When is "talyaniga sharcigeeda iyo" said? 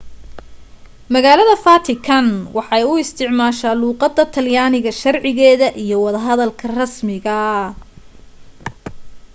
4.33-5.97